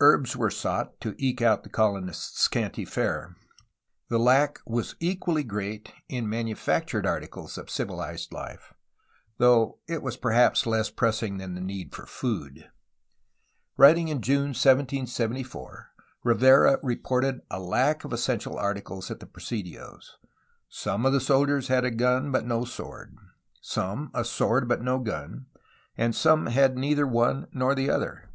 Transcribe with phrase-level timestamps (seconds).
[0.00, 3.36] Herbs were sought to eke out the colonists' scanty fare.
[4.08, 8.72] The lack was equally great in the manufactured articles of civilized Hfe,
[9.36, 12.70] though it was perhaps less pressing than the need for food.
[13.76, 15.90] Writing in June 1774
[16.24, 20.16] Rivera reported a lack of essential articles at the presidios.
[20.70, 23.14] Some of the soldiers had a gun but no sword,
[23.60, 25.44] some a sword but no gun,
[25.98, 28.30] and some had neither one nor the other.